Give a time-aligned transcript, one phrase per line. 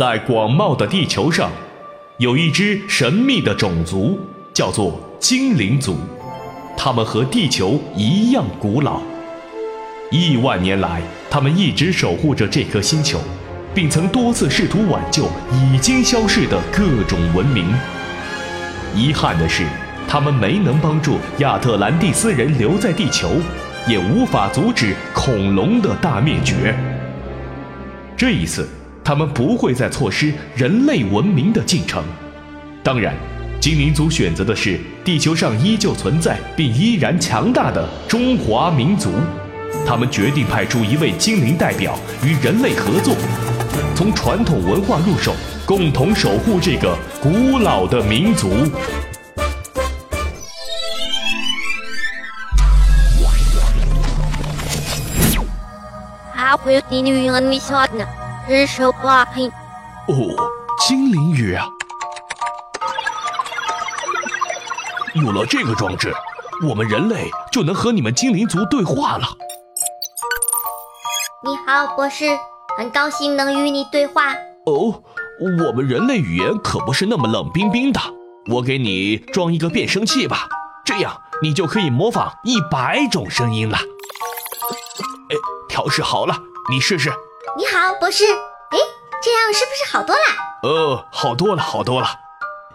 [0.00, 1.50] 在广袤的地球上，
[2.16, 4.18] 有一支神秘的种族，
[4.50, 5.94] 叫做精灵族。
[6.74, 9.02] 他们和地球一样古老，
[10.10, 13.20] 亿万年来，他们一直守护着这颗星球，
[13.74, 17.66] 并曾多次试图挽救已经消逝的各种文明。
[18.96, 19.66] 遗憾的是，
[20.08, 23.28] 他们没能帮助亚特兰蒂斯人留在地球，
[23.86, 26.74] 也无法阻止恐龙的大灭绝。
[28.16, 28.66] 这一次。
[29.02, 32.04] 他们不会再错失人类文明的进程。
[32.82, 33.14] 当然，
[33.60, 39.10] 精灵族选择的是地球上依旧存在并依然强大的中华民族。
[39.86, 43.14] 他们决定派出一位精灵代表与人类合作，
[43.94, 45.34] 从传统文化入手，
[45.66, 48.50] 共同守护这个古老的民族。
[58.48, 59.48] 日手画屏。
[60.08, 60.14] 哦，
[60.86, 61.66] 精灵语啊！
[65.14, 66.12] 有了这个装置，
[66.68, 69.26] 我们人类就能和你们精灵族对话了。
[71.44, 72.24] 你好，博士，
[72.76, 74.32] 很高兴能与你对话。
[74.66, 75.02] 哦，
[75.66, 78.00] 我们人类语言可不是那么冷冰冰的。
[78.50, 80.48] 我给你装一个变声器吧，
[80.84, 83.78] 这样你就可以模仿一百种声音了。
[83.78, 85.36] 哎，
[85.68, 86.36] 调试好了，
[86.70, 87.12] 你试试。
[87.56, 88.24] 你好，博士。
[88.24, 88.78] 哎，
[89.20, 90.22] 这样是不是好多了？
[90.62, 92.06] 呃，好多了，好多了。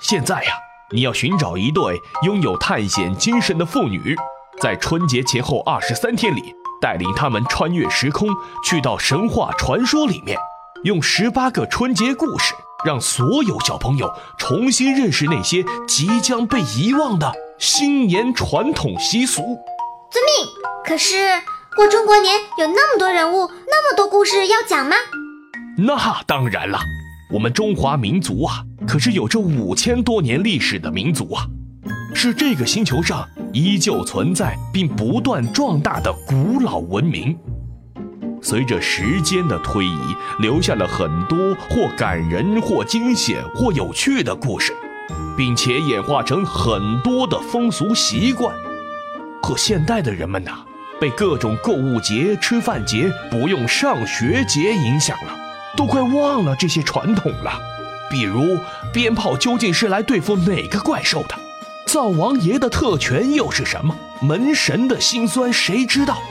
[0.00, 0.52] 现在呀，
[0.90, 4.16] 你要寻找一对拥有探险精神的妇女，
[4.60, 8.28] 在春节前后二十三天里，带领他们穿越时空，
[8.64, 10.36] 去到神话传说里面，
[10.82, 12.52] 用十八个春节故事，
[12.84, 19.40] 让所有小朋友重新认识那些即将被遗忘的新年传统习俗。
[20.10, 20.52] 遵命。
[20.84, 21.30] 可是。
[21.76, 24.94] 过中国年有那么多人物，那么多故事要讲吗？
[25.76, 26.78] 那当然了，
[27.32, 31.44] 我们中华民族啊，可是有着五千多年历史的民族啊，
[32.14, 37.36] 是这个星球上依旧存在并不断壮大的古老文明。
[38.40, 39.98] 随着时间的推移，
[40.38, 41.36] 留下了很多
[41.68, 44.72] 或感人、或惊险、或有趣的故事，
[45.36, 48.54] 并且演化成很多的风俗习惯。
[49.42, 50.52] 可现代的人们呢？
[51.04, 55.36] 被各种购物节、吃饭节、不用上学节影响了，
[55.76, 57.52] 都快忘了这些传统了。
[58.10, 58.58] 比如，
[58.90, 61.34] 鞭炮究竟是来对付哪个怪兽的？
[61.84, 63.94] 灶王爷的特权又是什么？
[64.22, 66.22] 门神的辛酸谁知道？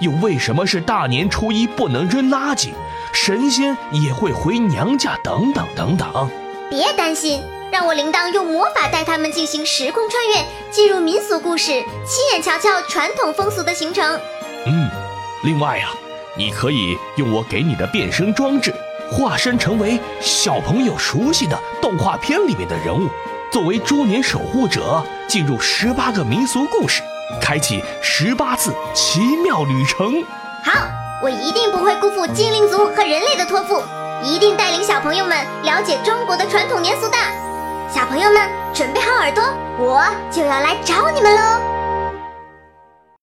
[0.00, 2.70] 又为什么是大年初一不能扔垃圾？
[3.12, 5.16] 神仙也会回娘家？
[5.22, 6.28] 等等等等。
[6.68, 7.40] 别担心。
[7.70, 11.72] 让我铃铛用魔法带他们进行时空穿越，进入民俗故事，
[12.06, 14.18] 亲眼瞧瞧传统风俗的形成。
[14.66, 14.88] 嗯，
[15.44, 15.92] 另外啊，
[16.36, 18.74] 你可以用我给你的变声装置，
[19.10, 23.08] 化身成为小朋友熟悉的动画片里面的人物，
[23.50, 27.02] 作为猪年守护者，进入十八个民俗故事，
[27.40, 30.24] 开启十八次奇妙旅程。
[30.64, 30.72] 好，
[31.22, 33.82] 我一定不会辜负精灵族和人类的托付，
[34.22, 37.16] 一定带领小朋友们了解中国的传统年俗的。
[38.16, 38.40] 朋友们，
[38.72, 39.44] 准备好耳朵，
[39.76, 41.75] 我就要来找你们喽！